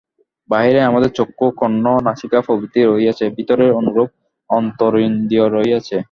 বাহিরে 0.49 0.81
আমাদের 0.81 1.11
চক্ষু, 1.11 1.45
কর্ণ, 1.51 1.85
নাসিকা 2.07 2.39
প্রভৃতি 2.41 2.79
রহিয়াছে, 2.83 3.25
ভিতরে 3.37 3.65
অনুরূপ 3.71 4.09
অন্তরিন্দ্রিয় 4.49 5.45
রহিয়াছে। 5.47 5.97